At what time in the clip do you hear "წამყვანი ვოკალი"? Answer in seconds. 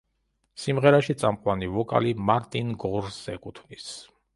1.25-2.17